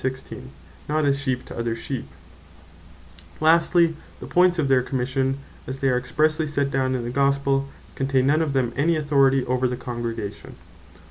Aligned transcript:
Argument 0.03 0.27
From 0.27 0.33
The 0.33 0.45
Points 0.87 1.51
Of 1.51 1.55
Their 1.63 1.75
Commission 1.75 2.07
Lastly 3.39 3.95
the 4.19 4.25
points 4.25 4.57
of 4.57 4.67
their 4.67 4.81
Commission, 4.81 5.37
as 5.67 5.79
they 5.79 5.89
are 5.91 5.97
expressely 6.01 6.47
set 6.47 6.71
down 6.71 6.95
in 6.95 7.03
the 7.03 7.11
Gospel, 7.11 7.67
contain 7.93 8.25
none 8.25 8.41
of 8.41 8.53
them 8.53 8.73
any 8.75 8.95
authority 8.95 9.45
over 9.45 9.67
the 9.67 9.77
Congregation. 9.77 10.55